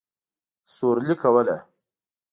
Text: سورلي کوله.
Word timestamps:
سورلي 0.75 1.15
کوله. 1.21 1.57